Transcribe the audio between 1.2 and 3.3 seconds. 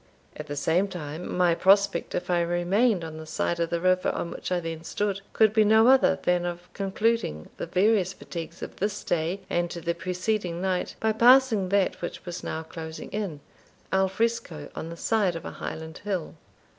my prospect, if I remained on the